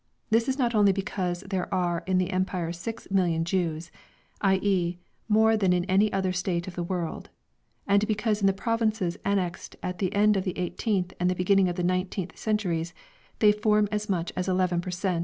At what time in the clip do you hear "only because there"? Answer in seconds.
0.73-1.71